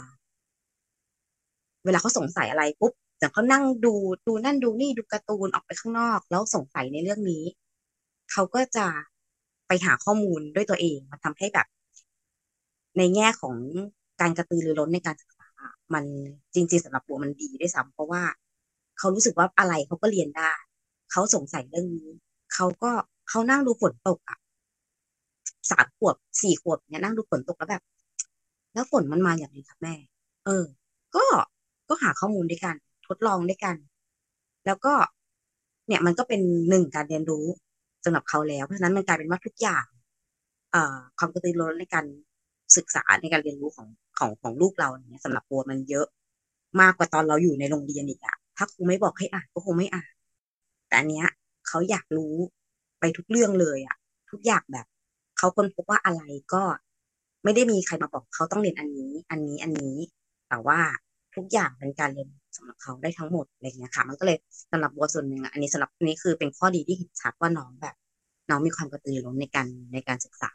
[1.85, 3.93] เวลาเขาสงสัยอะไรปุ๊บอย่างเขานั่งดู
[4.27, 7.43] ดูนั่นดูนี่ดูการ์ตูนออกไปข้างนอก แล้วสงสัยในเรื่องนี้
[8.31, 8.85] เขาก็จะ
[9.67, 11.67] ไปหาข้อมูลด้วยตัวเองมันทำให้แบบ
[12.97, 13.55] ในแง่ของ
[14.21, 15.49] การกระตือรือร้นในการศึกษา
[15.93, 16.05] มัน
[16.53, 18.23] จริง ๆสำหรับบัวมันดีด้วยซ้ำเพราะว่า
[18.97, 20.51] เขารู้สึกว่าอะไรเขาก็เรียนได้
[21.11, 22.09] เขาสงสัยเรื่องนี้
[22.53, 22.91] เขาก็
[23.29, 24.37] เขานั่งดูฝนตกอะ
[25.71, 27.83] สามขวบสี่ขวบเนี่ยนั่งดูฝนตกแล้วแบบ
[28.73, 29.95] แล้วฝนมันมาอย่างไรครับแม่
[30.45, 30.63] เออ
[31.15, 31.23] ก็
[31.89, 32.75] ก็หาข้อมูลด้วยกัน
[33.07, 33.75] ทดลองด้วยกัน
[34.65, 34.93] แล้วก็
[35.87, 37.45] เนี่ยมันก็เป็นหนึ่งการเรียนรู้
[38.07, 39.85] สำหรับเขาแล้ว เพราะฉะนั้นมันกลายเป็นว่าทุกอย่าง
[40.71, 42.05] เอ่อความกระตือรือร้นในการ
[42.77, 43.87] ศึกษาในการเรียนรู้ของ
[44.19, 46.07] ของของลูกเราเนี่ยสำหรับบัวมันเยอะ
[46.81, 50.11] มากกว่าตอนเราอยู่ในโรงเรียนอีกอะถ้าครูไม่บอกให้อ่านก็คงไม่อ่าน
[50.87, 51.27] แต่อันเนี้ย
[51.67, 52.33] เขาอยากรู้
[52.99, 53.95] ไปทุกเรื่องเลยอะ
[54.31, 54.85] ทุกอย่างแบบ
[55.37, 56.21] เขาค้นพบว่าอะไร
[56.53, 56.63] ก็
[57.43, 59.97] ไม่ได้มีใครมาบอกเขาต้องเรียนอันนี้ อันนี้อันนี้
[60.49, 60.79] แต่ว่า
[61.35, 64.37] ทุกอย่างเป็นการเรียน สำหรับเขาได้ทั้งหมดอะไรเงี้ยค่ะ มันก็เลย
[64.71, 67.95] สำหรับบัวส่วนหนึ่งอันนี้สำหรับนี้คือเป็นข้อดีที่เห็นชัดว่าน้องแบบ
[68.49, 70.51] น้องมีความกระตือรือร้นในการในการศึกษา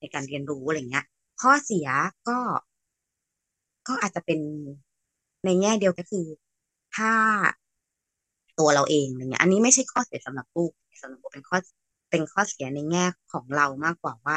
[0.00, 1.04] ในการเรียนรู้อะไรเงี้ย
[1.40, 1.88] ข้อเสีย
[2.28, 2.38] ก็
[3.88, 4.40] ก็อาจจะเป็น
[5.44, 6.26] ในแง่เดียวก็คือ
[6.96, 7.12] ถ้า
[8.58, 11.56] ตัวเราเองอะไรเงี้ย อันนี้ไม่ใช่ข้อเสียสำหรับลูกสำหรับบัวเป็นข้อ
[12.10, 14.36] เป็นข้อเสียในแง่ของเรามากกว่าว่า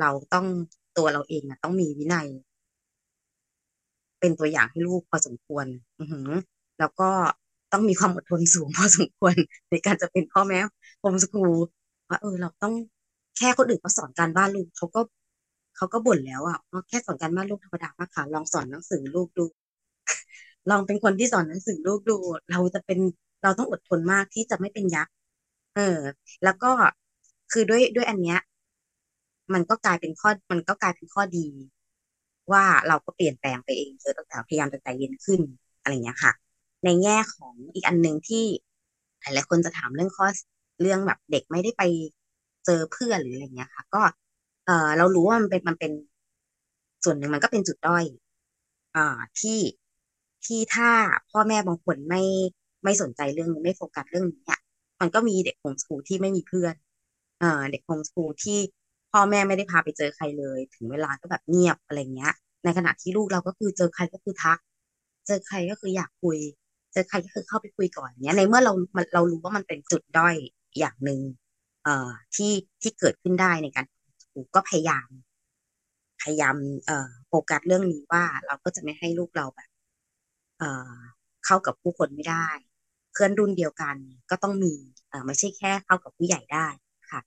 [0.00, 0.46] เราต้อง
[0.98, 2.28] ตัวเราเองนะต้องมีวินัย
[4.20, 5.66] เป็นตัวอย่างให้ลูกพอสมควร
[5.98, 6.28] อือหือ
[6.78, 7.10] แล้วก็
[7.72, 9.34] ต้องมีความอดทนสูงพอสมควร
[9.70, 10.58] ในการจะเป็นพ่อแม่
[11.00, 11.52] โฮมสกูล
[12.08, 12.74] ว่าเออ เราต้อง
[13.38, 15.00] แค่คนอื่นเขาสอนการบ้านลูกเขาก็
[15.76, 19.44] เขาก็บ่นแล้วอะว่าแค่สอนการบ้านลูกธรรมดามากค่ะลองสอนหนังสือลูกดู
[20.70, 22.16] ลองเป็นคนที่สอนหนังสือลูกดู
[22.50, 22.98] เราจะเป็น
[23.42, 25.12] เราต้องอดทนมากที่จะไม่เป็นยักษ์
[25.76, 25.98] เออ
[26.44, 26.70] แล้วก็
[27.52, 28.38] คือด้วยด้วยอันเนี้ย
[29.52, 31.46] มันก็กลายเป็นข้อ มันก็กลายเป็นข้อดี
[32.52, 35.40] ว่าเราก็เปลี่ยนแปลงไปเองเจอะตั้งแต่พยายามจะใจเย็นขึ้น
[35.80, 36.32] อะไรเงี้ยค่ะ
[36.84, 38.44] ในแง่ของอีกอันหนึ่งที่
[39.20, 40.26] หลายๆคนจะถามเรื่องข้อ
[40.80, 41.82] เรื่องแบบเด็กไม่ได้ไป
[42.64, 44.02] เจอเพื่อนหรืออะไรเงี้ยค่ะ ก็
[44.64, 45.92] เออเรารู้ว่ามันเป็นมันเป็น
[47.04, 48.04] ส่วนหนึ่งมันก็เป็นจุดด้อย
[48.96, 49.58] อ่าที่
[50.44, 50.90] ที่ถ้า
[51.30, 52.22] พ่อแม่บางคนไม่
[52.84, 54.60] ไม่สนใจเรื่องนี้ไม่โฟกัสเรื่องนี้เนี่ย
[55.00, 56.74] มันก็มีเด็กโฮมสกูลที่ไม่มีเพื่อน
[57.40, 58.58] เอ่อเด็กโฮมสกูลที่
[59.10, 62.32] พ่อแม่ไม่ได้พาไปเจอใครเลย ถึงเวลาก็แบบเงียบอะไรเงี้ย
[62.64, 64.58] ในขณะที่ลูกเราก็คือเจอใครก็คือทัก
[65.26, 66.38] เจอใครก็คืออยากคุย
[66.92, 70.34] เจอใครก็คือเข้าไปคุยก่อนเนี้ย ในเมื่อเรามันเรารู้ว่ามันเป็นจุดด้อย
[70.78, 71.20] อย่างหนึ่ง
[71.84, 73.84] เอ่อที่ที่เกิดขึ้นได้ในการ
[74.54, 75.08] ก็พยายาม
[76.22, 79.70] พยายามเอ่อโฟกัสเรื่องนี้ว่าเราก็จะไม่ให้ลูกเราแบบ
[80.58, 80.94] เอ่อ
[81.46, 82.48] เข้ากับผู้คนไม่ได้
[83.12, 83.96] เพื่อนรุ่นเดียวกัน
[84.30, 84.74] ก็ต้องมี
[85.08, 86.66] เอ่อไม่ใช่แค่เข้ากับผู้ใหญ่ได้
[87.10, 87.20] ค่ะ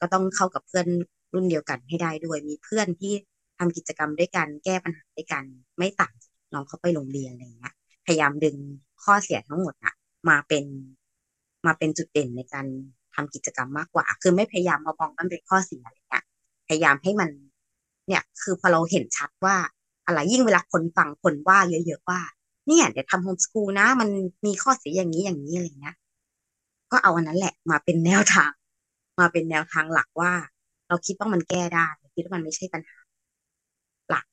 [0.00, 0.88] ก็ต้องเข้ากับเพื่อน
[1.32, 3.12] รุ่นเดียวกันให้ได้ด้วย มีเพื่อนที่
[3.58, 5.44] ทำกิจกรรมด้วยกัน แก้ปัญหาด้วยกัน
[5.78, 6.14] ไม่ต่าง
[6.52, 7.74] น้องเขาไปโรงเรียนอะไรเงี้ย
[8.06, 8.56] พยายามดึง
[9.04, 9.94] ข้อเสียทั้งหมดอะ
[10.28, 10.64] มาเป็น
[11.66, 12.66] มาเป็นจุดเด่นในการ
[13.14, 16.24] ทำกิจกรรมมากกว่า คือไม่พยายามมามองมันเป็นข้อเสียอะไรเงี้ย
[16.68, 17.30] พยายามให้มัน
[18.08, 19.56] เนี่ย คือพอเราเห็นชัดว่า
[20.06, 22.20] อะไรยิ่งเวลาคนฟังคนว่าเยอะๆว่า
[22.66, 24.08] เนี่ยเดี๋ยวทำโฮมสกูลนะ มัน
[24.46, 25.96] มีข้อเสียอย่างนี้อย่างนี้อะไรเงี้ย
[26.92, 28.52] ก็เอาอันนั้นแหละมาเป็นแนวทาง
[29.20, 30.32] มาเป็นแนวทางหลักว่า
[30.88, 32.98] เราคิดว่ามันแก้ได้คิดว่ามันไม่ใช่ปัญหา
[34.08, 34.24] หลัก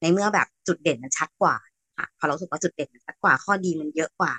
[0.00, 1.54] ในเมื่อแบบจุดเด่นมันชัดกว่า
[1.98, 4.34] ค่ะพอเราสึกว่าจุดเด่นมันชัดกว่าข้อดีมันเยอะกว่า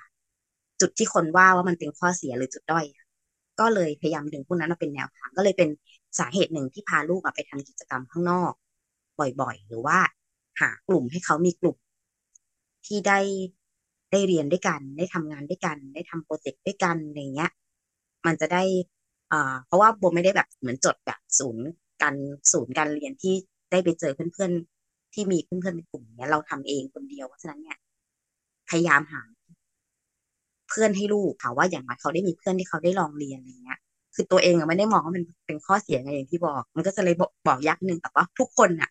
[0.81, 2.85] จุดที่คนว่าว่ามันเป็นข้อเสียหรือจุดด้อย
[3.59, 5.69] ก็เลยพยายามดึงพวกนั้นมาเป็นแนวทางก็เลยเป็น
[6.19, 8.51] สาเหตุหนึ่งที่พาลูกไปทำกิจกรรมข้างนอก
[9.19, 9.97] บ่อยๆ หรือว่า
[10.61, 11.77] หากลุ่มให้เขามีกลุ่ม
[12.85, 13.19] ที่ได้
[14.11, 17.51] ได้เรียนด้วยกัน ได้ทำงานด้วยกัน ได้ทำโปรเจกต์ด้วยกันอะไรเงี้ย
[18.25, 18.63] มันจะได้
[19.65, 21.65] เพราะว่าโบไม่ได้แบบเหมือนจดแบบศูนย์
[22.01, 22.15] การ
[22.51, 23.33] ศูนย์การเรียนที่
[23.71, 27.77] ได้ไปเจอเพื่อนๆที่มีเพื่อนๆในกลุ่มเนี้ยเราทำเองคนเดียวเพราะฉะนั้นเนี่ย
[28.69, 29.21] พยายามหา
[30.69, 33.79] เพื่อนให้ลูกค่ะว่าอย่างไรเขาได้มีเพื่อนที่เขาได้ลองเรียนอะไรเงี้ย
[34.15, 38.89] คือตัวเองอะไม่ได้มองว่ามันเป็นข้อเสียไงอย่างที่บอก มันก็จะเลยบอกบอกยักหนึ่งแต่ว่าทุกคนอะ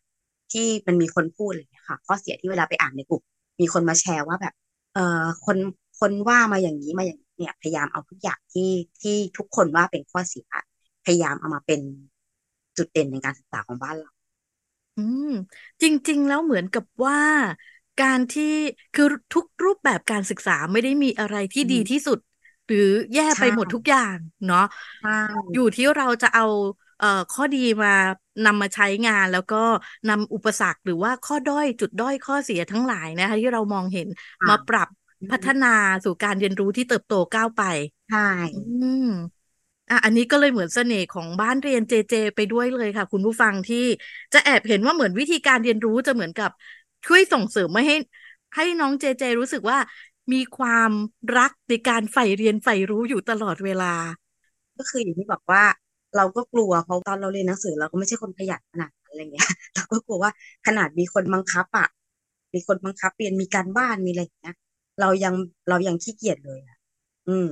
[0.53, 3.23] ที่มันมีคนพูดอะไรเงี้ยค่ะ ข้อเสียที่เวลาไปอ่านในกลุ่ม
[3.61, 4.55] มีคนมาแชร์ว่าแบบ
[4.95, 5.57] เอ่อคน
[6.01, 8.71] คนว่ามาอย่างนี้มาอย่าง เนี่ยพยายามเอาทุกอย่างที่
[9.03, 10.47] ที่ทุกคนว่าเป็นข้อเสีย
[11.05, 11.81] พยายามเอามาเป็น
[12.77, 14.11] จุดเด่นในการศึกษาของบ้านเรา
[14.97, 15.27] อืม
[15.83, 17.19] จริง ๆ แล้วเหมือนกับว่า
[17.99, 18.43] การที่
[18.93, 22.19] คือทุกรูปแบบการศึกษาไม่ได้มีอะไรที่ดีที่สุด
[22.67, 22.79] หรือ
[23.15, 24.17] แย่ไปหมดทุกอย่าง
[24.47, 24.59] เนาะ
[25.53, 26.45] อยู่ที่เราจะเอา
[26.99, 27.89] เอ่อข้อดีมา
[28.45, 29.57] นำมาใช้งานแล้วก็
[30.09, 34.09] นำอุปสรรคหรือว่าข้อด้อยจุดด้อยข้อเสียทั้งหลายนะคะที่เรามองเห็น
[34.49, 34.89] มาปรับ
[35.31, 35.67] พัฒนา
[36.05, 37.63] สู่การเรียนรู้ที่เติบโตก้าวไป
[38.09, 38.19] ใช่
[38.53, 38.57] อื
[39.03, 39.05] ม
[39.91, 43.79] อะอันนี้ก็เลยเหมือนเสน่ห์ของบ้านเรียนเจเจ ไปด้วยเลยค่ะ คุณผู้ฟังที่
[44.33, 46.51] จะแอบเห็นว่าเหมือนวิธีการเรียนรู้จะเหมือนกับ
[47.07, 47.97] ช่วยส่งเสริมไม่ให้
[48.57, 49.79] ให้น้องเจเจ รู้สึกว่า
[50.33, 50.93] มีความ
[51.37, 53.95] รักในการใฝ่เรียนใฝ่รู้อยู่ตลอดเวลา
[54.79, 55.63] ก็คืออย่างที่บอกว่า
[56.17, 60.33] เราก็กลัวเพราะตอนเราเรียนหนังสือเราก็ไม่ใช่คนขยันขนาดอะไรเงี้ยเราก็กลัวว่า
[60.67, 61.89] ขนาดมีคนบังคับอะ
[62.55, 64.55] มีคนบังคับเรียนมีการบ้านมีอะไรอย่างเงี้ย
[65.01, 65.35] เรายัง
[65.69, 66.77] เรายังขี้เกียจเลยอะ
[67.29, 67.49] อืม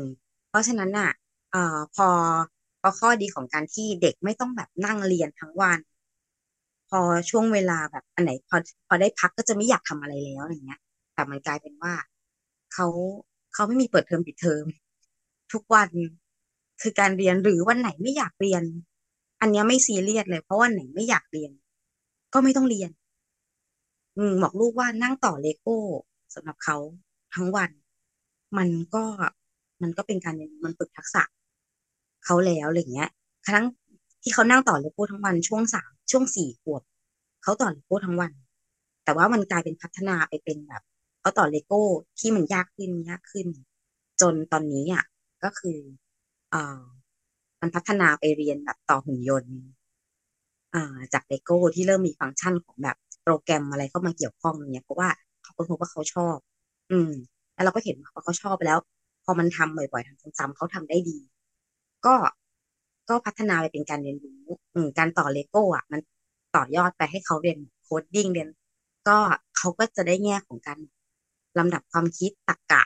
[0.49, 1.09] เพราะฉะนั้นอะ
[1.51, 1.59] เอ่า
[1.95, 2.09] พอ
[2.81, 5.81] พอข้อดีของการที่เด็กไม่ต้องแบบนั่งเรียนทั้งวัน
[6.91, 7.01] พอ
[7.31, 10.81] ช่วงเวลาแบบอันไหน พอพอได้พักก็จะไม่อยากทำอะไรแล้วอย่างเงี้ย
[11.15, 11.95] แต่มันกลายเป็นว่า
[12.73, 12.87] เขา
[13.55, 14.65] เขาไม่มีเปิดเทอมปิดเทอม
[15.53, 15.91] ทุกวัน
[16.81, 18.63] คือการเรียนหรือวันไหนไม่อยากเรียน
[19.41, 21.51] อันนี้ไม่ซีเรียสเลย เพราะวันไหนไม่อยากเรียน
[22.33, 22.91] ก็ไม่ต้องเรียน
[24.17, 25.79] อืมบอกลูกว่านั่งต่อเลโก้
[26.35, 26.77] สำหรับเขา
[27.35, 27.71] ทั้งวัน
[28.59, 29.05] มันก็
[29.83, 31.23] มันก็เป็นการมันฝึกทักษะ
[32.25, 33.11] เขาแล้วอะไรเงี้ย
[33.47, 33.65] ครั้ง
[34.23, 36.83] ที่เขานั่งต่อเลโก้ทั้งวันช่วงสามช่วงสี่ขวบ
[37.43, 38.33] เขาต่อเลโก้ทั้งวัน
[39.05, 40.83] แต่ว่ามันกลายเป็นพัฒนาไปเป็นแบบ
[41.21, 41.83] เขาต่อเลโก้
[42.19, 43.49] ที่มันยากขึ้นยากขึ้น
[44.21, 45.05] จนตอนนี้อะ
[45.43, 45.79] ก็คือ
[46.53, 46.81] อ่า
[47.61, 49.57] มันพัฒนาไปเรียนแบบต่อหุ่นยนต์
[50.75, 55.09] อ่าจากเลโก้ที่เริ่มมีฟังก์ชันของแบบโปรแกรมอะไรเข้ามาเกี่ยวข้องเนี่ยเพราะว่า
[55.43, 56.37] เขาก็พบว่าเขาชอบ
[56.93, 57.11] อืม
[57.55, 58.79] แล้วเราก็เห็นว่าเขาชอบไปแล้ว
[59.25, 61.19] พอมันทำบ่อยๆทำซ้ำๆเขาทำได้ดี
[62.07, 62.15] ก็
[63.09, 64.43] ก็พัฒนาไปเป็นการเรียนรู้
[64.75, 66.01] อืมการต่อเลโก้อะ มัน
[66.57, 68.49] ต่อยอดไปให้เขาเรียน coding เรียน
[69.09, 69.19] ก็
[69.57, 70.79] เขาก็จะได้แง่ของการ
[71.59, 72.83] ลำดับความคิดตรรกะ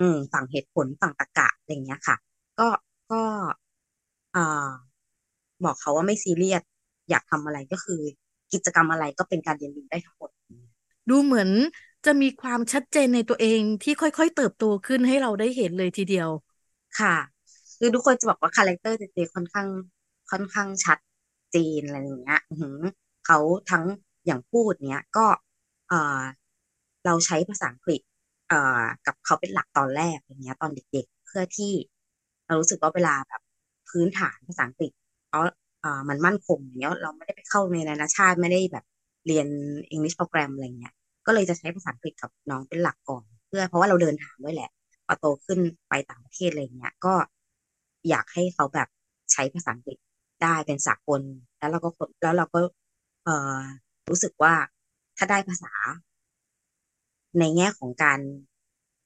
[0.00, 2.16] อืม ฝั่งเหตุผลฝั่งตรรกะอะไรเงี้ยค่ะ
[2.58, 2.68] ก็
[3.12, 3.22] ก็
[4.34, 4.40] อ่า
[5.64, 6.62] บอกเขาว่าไม่ซีเรียส
[7.10, 8.00] อยากทำอะไรก็คือ
[8.52, 10.30] กิจกรรมอะไรก็เป็นการเรียนรู้ได้ทั้งหมด
[11.10, 11.50] ดูเหมือน
[12.06, 16.30] จะมีความชัดเจนในตัวเองที่ค่อย ๆ เติบโตขึ้นให้เราได้เห็นเลยทีเดียว
[16.98, 17.14] ค่ะ
[17.78, 19.68] คือทุกคนจะบอกว่าคาแร ter เจค่อนข้าง
[20.30, 20.98] ค่อนข้างชัด
[21.52, 22.40] เจนอะไรอย่างเงี้ย
[23.26, 23.38] เขา
[23.70, 23.84] ทั้ง
[24.26, 25.26] อย่างพูดเนี้ยก็
[25.88, 26.22] เออ
[27.06, 28.00] เราใช้ภาษาอังกฤษ
[28.48, 31.72] เอ่อกับเขาเป็นหลักตอนแรกอย่างเงี้ย ตอนเด็ก ๆ เพื่อที่
[32.46, 33.40] เรารู้สึกว่าเวลาแบบ
[33.88, 34.92] พื้นฐานภาษาอังกฤษ
[35.26, 35.42] เพราะ
[35.84, 38.84] อ่ามันมั่นคงอย่างเงี้ย เราไม่ได้ไปเข้าในนานาชาติไม่ได้แบบ
[39.26, 39.48] เรียน
[39.94, 40.92] English โปรแกรมอะไรเงี้ย
[41.26, 44.70] ก็เลยจะใช้ภาษาอังกฤษกับน้องเป็นหลักก่อน เพื่อเพราะว่าเราเดินทางด้วยแหละ
[45.06, 47.14] พอโตขึ้นไปต่างประเทศอะไรเงี้ยก็
[48.08, 48.88] อยากให้เขาแบบ
[49.32, 49.98] ใช้ภาษาอังกฤษ
[50.42, 51.22] ได้เป็นสากล
[51.58, 51.88] แล้วเราก็
[52.22, 52.58] แล้วเราก็
[53.24, 53.58] เอ่อ
[54.10, 54.54] รู้สึกว่า
[55.16, 55.72] ถ้าได้ภาษา
[57.38, 58.20] ในแง่ของการ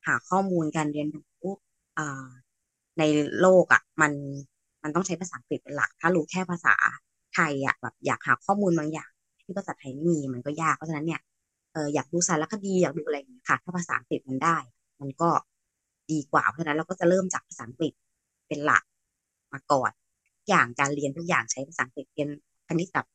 [0.07, 1.45] หาข้อมูลการเรียนรู้
[2.99, 3.03] ใน
[3.41, 4.13] โลกอะ มัน
[4.83, 6.75] มันต้องใช้ภาษาอังกฤษเป็นหลัก ถ้ารู้แค่ภาษา
[7.35, 9.11] ไทยอะแบบอยากหาข้อมูลบางอย่าง
[9.45, 11.21] ที่ภาษาไทยไม่มีมันก็ยากเพราะฉะนั้นเนี่ย
[11.73, 14.57] เอออยากดูสารคดีอยากดูอะไรอย่างเงี้ยค่ะ ถ้าภาษาอังกฤษมันได้
[15.01, 15.31] มันก็
[16.11, 17.93] ดีกว่าเพราะฉะนั้นเราก็จะเริ่มจากภาษาอังกฤษ
[18.49, 18.83] เป็นหลัก
[19.53, 19.91] มาก่อน
[20.49, 22.29] อย่างการเรียนทุกอย่างใช้ภาษาอังกฤษเรียน
[22.69, 23.13] คณิตศาสตร์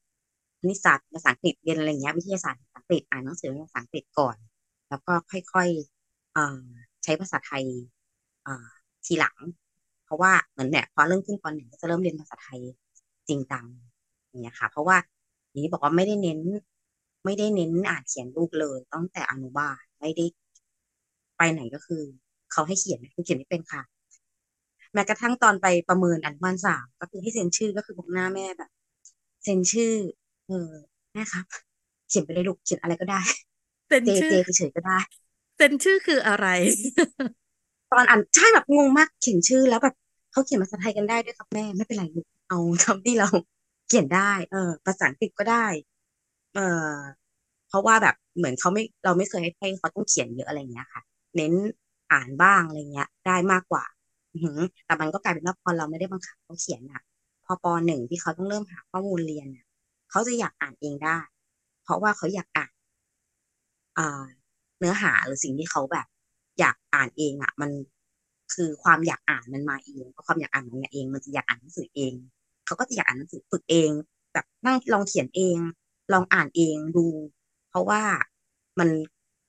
[0.68, 4.38] ณิตศาสตร์ภาษาอังกฤษเรียนอะไรเงี้ยวิทยาศาสตร์ภาษาอังกฤษอ่านหนังสือภาษาอังกฤษก่อน
[4.90, 7.64] แล้วก็ค่อยๆใช้ภาษาไทย
[9.06, 9.38] ทีหลัง
[10.06, 12.60] เพราะว่าเหมือนเนี่ยพอเริ่มขึ้นปหนึ่งก็จะเริ่มเรียนภาษาไทย
[13.28, 13.66] จริงจัง
[14.28, 14.98] อย่างเงี้ยค่ะ เพราะว่า
[15.58, 16.40] นี้บอกว่าไม่ได้เน้น
[17.26, 20.26] ไม่ได้เน้นอ่านเขียนลูกเลยตั้งแต่อนุบาลไม่ได้
[21.38, 22.04] ไปไหนก็คือ
[22.52, 23.82] เขาให้เขียนคือเขียนไม่เป็นค่ะ
[24.94, 28.70] แม้กระทั่งตอนไปประเมินอนุบาลสามก็คือให้เซ็นชื่อก็คือบอกหน้าแม่แบบ
[29.44, 29.94] เซ็นชื่อ
[30.48, 30.72] เออ
[31.14, 31.46] แม่ครับ
[32.10, 33.22] เขียนไปเลยลูกเขียนอะไรก็ได้
[33.88, 35.00] เซ็นชื่อเฉยก็ได้
[35.58, 36.48] เซ็นชื่อคืออะไร
[37.92, 39.96] ตอนอ่านใช่แบบงงมากเขียนชื่อแล้วแบบ
[40.32, 43.28] เขาเขียนภาษาไทยกันได้ด้วยครับแม่ไม่เป็นไรลูกเอาทำที่เรา
[43.88, 45.66] เขียนได้ เออภาษาอังกฤษก็ได้
[46.56, 46.62] เออ
[47.68, 51.02] เพราะว่าแบบเหมือนเขาไม่เราไม่เคยให้เขาต้องเขียนเยอะอะไรเงี้ยค่ะ
[51.36, 51.54] เน้น
[52.12, 53.84] อ่านบ้างอะไรเงี้ย ได้มากกว่า
[54.86, 57.02] แต่มันก็กลายเป็นว่าพอเราไม่ได้บังคับเขาเขียนอะ
[57.46, 59.66] พอปหนึ่งที่เขาต้องเริ่มหาข้อมูลเรียนอะ
[60.12, 61.18] เขาจะอยากอ่านเองได้
[61.84, 62.72] เพราะว่าเขาอยากอ่าน
[64.80, 66.08] เนื้อหาหรือสิ่งที่เขาแบบ
[66.60, 67.72] อยากอ่านเองอะมัน
[68.54, 72.14] คือความอยากอ่านมันมาเองความอยากอ่านมันมาเอง มันจะอยากอ่านหนังสือเอง
[72.66, 73.90] เขาก็จะอยากอ่านหนังสือฝึกเอง
[74.34, 75.58] แบบนั่งลองเขียนเอง
[76.14, 77.06] ลองอ่านเองดู
[77.70, 78.02] เพราะว่า
[78.80, 78.90] มัน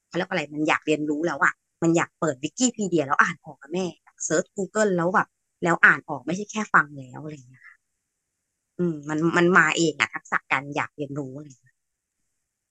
[0.06, 3.84] เขาเรียกอะไรมันอยากเรียนรู้แล้วอะมันอยากเปิดวิกิพีเดียแล้วอ่านออกกับแม่
[4.24, 5.28] เซิร์ช Google แล้วแบบ
[5.62, 7.76] แล้วอ่านออกไม่ใช่แค่ฟังแล้วอะไรอย่างเงี้ยค่ะ
[8.78, 11.48] อืม มันมันมาเองอะทักษะการอยากเรียนรู้อะไร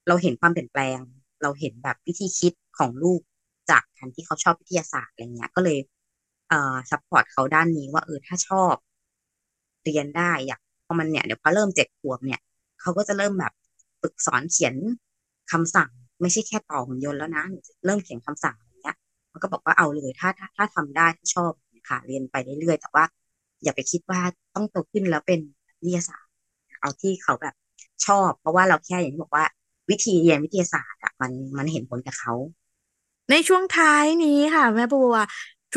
[0.08, 1.00] เราเห็นความเปลี่ยนแปลง
[1.42, 3.22] เราเห็นแบบวิธีคิดของลูก
[3.70, 5.78] จากการที่เขาชอบวิทยาศาสตร์อะไรเงี้ย ก็เลย
[6.50, 8.76] เอ่อ support เขาด้านนี้ว่าเออถ้าชอบ
[9.84, 12.40] เรียนได้อยากพอมันเนี่ยเดี๋ยวพอเริ่มเจ็ดขวบเนี่ย
[12.82, 13.52] เขาก็จะเริ่มแบบ
[14.06, 14.76] ฝึกสอนเขียน
[15.52, 15.90] คำสั่ง
[16.22, 17.44] ไม่ใช่แค่ต่อหุ่นยนต์แล้วนะ
[17.86, 18.96] เริ่มเขียนคำสั่งอย่างเงี้ย
[19.32, 21.52] มันก็บอกว่าเอาเลยถ้าถ้าถ้าทำได้ถ้าชอบ
[21.90, 23.06] ค่ะเรียนไปเรื่อยๆแต่ว่า
[23.64, 24.22] อย่าไปคิดว่า
[24.56, 25.40] ต้องโตขึ้นแล้วเป็น
[25.84, 26.32] วิทยาศาสตร์
[26.82, 27.56] เอาที่เขาแบบ
[28.06, 29.46] ชอบ เพราะว่าเราแค่อย่างที่บอกว่า
[29.90, 32.34] วิธีเรียนวิทยาศาสตร์อะมันมันเห็นผลกับเขา
[33.32, 35.16] ในช่วงท้ายนี้ค่ะ แม่บัว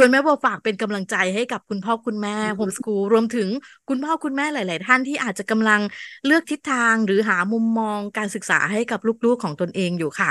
[0.00, 3.48] ชวนแม่บัวฝากเป็นกำลังใจให้กับคุณพ่อคุณแม่โฮมสกูลรวมถึง
[3.88, 5.80] คุณพ่อคุณแม่หลาย ๆ ท่านที่อาจจะกำลัง
[6.26, 10.30] เลือกทิศทางหรือหามุมมองการศึกษาให้กับลูก ๆ ของตนเองอยู่ค่ะ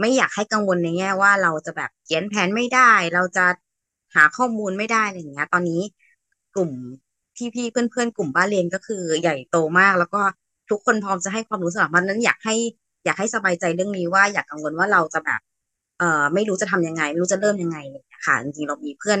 [0.00, 3.46] ไม่อยากให้กังวลในแง่ว่าเราจะแบบเขียนแผนไม่ได้ เราจะ
[4.16, 5.80] หาข้อมูลไม่ได้อะไรอย่างเงี้ย ตอนนี้
[6.54, 6.70] กลุ่ม
[7.54, 10.22] พี่ๆเพื่อนๆ กลุ่มบ้านเรียนก็คือใหญ่โตมาก แล้วก็
[10.70, 12.54] ทุกคนพร้อมจะให้ความรู้สำหรับมันนั้นอยากให้
[13.04, 15.40] อยากให้สบายใจเรื่องนี้ว่าอยากกังวลว่าเราจะแบบ
[15.98, 17.78] เอ่อไม่รู้จะทำยังไง ไม่รู้จะเริ่มยังไง
[18.24, 19.20] ค่ะจริงๆเรามีเพื่อน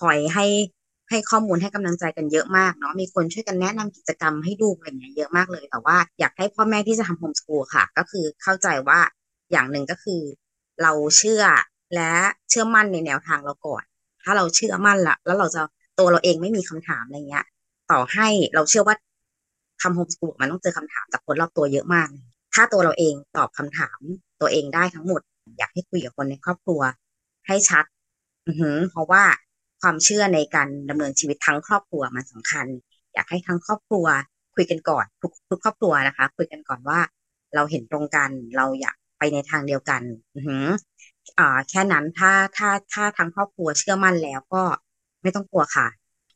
[0.00, 0.46] คอยให้
[1.10, 9.00] ให้ข้อมูลให้กำลังใจกันเยอะมากเนาะมีคนช่วยกันแนะนำกิจกรรมให้ลูกอะไรเงี้ยเยอะมากเลย แต่ว่าอยากให้พ่อแม่ที่จะทำโฮมสกูลค่ะ ก็คือเข้าใจว่า
[9.52, 10.20] อย่างหนึ่งก็คือ
[10.82, 11.42] เราเชื่อ
[11.94, 12.12] และ
[12.48, 13.82] เชื่อมั่นในแนวทางเราก่อน
[14.22, 15.62] ถ้าเราเชื่อมั่นละแล้วเราจะ
[15.98, 17.46] ตัวเราเองไม่มีคำถามอะไรเงี้ย
[17.90, 18.96] ต่อให้เราเชื่อว่า
[19.82, 22.08] ทำโฮมสกูลมันต้องเจอคำถามจากคนรอบตัวเยอะมาก
[22.54, 23.98] ถ้าตัวเราเองตอบคำถาม
[24.40, 25.20] ตัวเองได้ทั้งหมด
[25.58, 26.80] อยากให้คุยกับคนในครอบครัว
[27.46, 27.84] ให้ชัด
[28.46, 29.24] อือเพราะว่า
[29.80, 32.66] ความเชื่อในการดำเนินชีวิตทั้งครอบครัวมันสำคัญ
[33.14, 34.06] อยากให้ทั้งครอบครัว
[34.54, 37.00] คุยกันก่อนทุกทุกครอบครัวนะคะ คุยกันก่อนว่า
[37.54, 40.02] เราเห็นตรงกันเราอยากไปในทางเดียวกัน
[40.34, 40.68] อือ
[41.38, 44.64] อ่าแค่นั้นถ้าถ้าถ้าทั้งครอบครัวเชื่อมั่นแล้วก็
[45.22, 45.86] ไม่ต้องกลัวค่ะ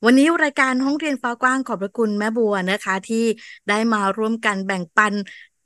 [0.05, 3.25] วันนี้รายการห้องเรียนฟ้ากว้างขอบพระคุณแม่บัวนะคะ ที่
[3.69, 5.15] ได้มาร่วมกันแบ่งปัน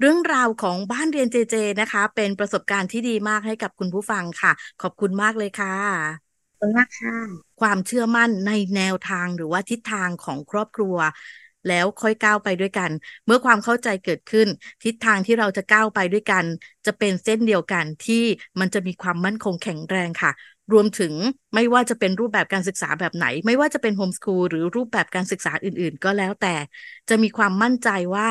[0.01, 6.30] เรื่องราวของบ้านเรียนเจเจนะคะ เป็นประสบการณ์ที่ดีมากให้กับคุณผู้ฟังค่ะ ขอบคุณมากเลยค่ะ
[6.61, 7.15] คุณมากค่ะ
[7.61, 10.97] ความเชื่อมั่นในแนวทางหรือว่าทิศทางของครอบครัว
[11.69, 12.91] แล้วค่อยก้าวไปด้วยกัน
[13.27, 14.49] เมื่อความเข้าใจเกิดขึ้น
[14.85, 16.45] ทิศทางที่เราจะก้าวไปด้วยกัน
[16.87, 18.25] จะเป็นเส้นเดียวกันที่
[18.61, 20.33] มันจะมีความมั่นคงแข็งแรงค่ะ
[20.73, 21.15] รวมถึง
[21.55, 26.55] ไม่ว่าจะเป็นรูปแบบการศึกษาแบบไหน ไม่ว่าจะเป็นโฮมสคูลหรือรูปแบบการศึกษาอื่น ๆ ก็แล้วแต่
[27.09, 28.29] จะมีความมั่นใจว่า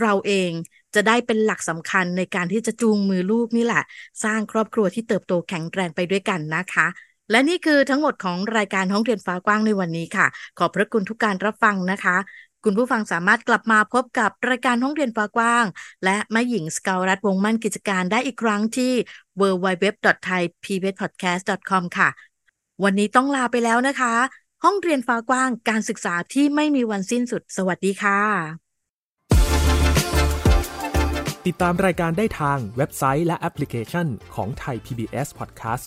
[0.00, 0.52] เราเอง
[0.94, 3.82] จะได้เป็นหลักสำคัญในการที่จะจูงมือลูกนี่แหละ
[4.24, 6.86] สร้างครอบครัวที่เติบโตแข็งแรงไปด้วยกันนะคะ
[7.30, 10.26] และนี่คือทั้งหมดของรายการห้องเรียนฟ้ากว้างในวันนี้ค่ะ
[10.58, 12.16] ขอบพระคุณทุกการรับฟังนะคะ
[12.64, 15.64] คุณผู้ฟังสามารถกลับมาพบกับรายการห้องเรียนฟ้ากว้าง
[16.04, 18.92] และแม่หญิงสกาวรัฐวงมั่นกิจการได้อีกครั้งที่
[19.40, 22.08] www.thaipbspodcast.com ค่ะ
[22.84, 24.14] วันนี้ต้องลาไปแล้วนะคะ
[24.64, 28.20] ห้องเรียนฟ้ากว้างการศึกษาที่ไม่มีวันสิ้นสุด สวัสดีค่ะ
[31.46, 35.86] ติดตามรายการได้ทางเว็บไซต์และแอปพลิเคชันของไทย PBS Podcast